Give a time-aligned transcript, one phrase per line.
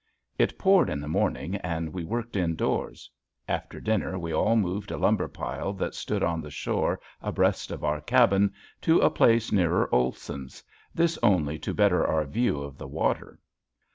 [0.39, 3.07] It poured in the morning and we worked indoors.
[3.47, 7.83] After dinner we all moved a lumber pile that stood on the shore abreast of
[7.83, 8.51] our cabin
[8.81, 13.37] to a place nearer Olson's this only to better our view of the water.